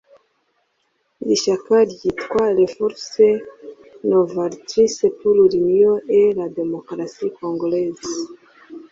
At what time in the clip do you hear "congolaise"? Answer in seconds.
7.39-8.07